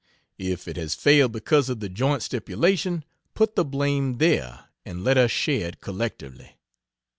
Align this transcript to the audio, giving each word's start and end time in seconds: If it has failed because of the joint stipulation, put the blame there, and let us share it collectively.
If 0.39 0.67
it 0.67 0.77
has 0.77 0.95
failed 0.95 1.31
because 1.31 1.69
of 1.69 1.79
the 1.79 1.87
joint 1.87 2.23
stipulation, 2.23 3.05
put 3.35 3.55
the 3.55 3.63
blame 3.63 4.17
there, 4.17 4.65
and 4.83 5.03
let 5.03 5.15
us 5.15 5.29
share 5.29 5.67
it 5.67 5.79
collectively. 5.79 6.57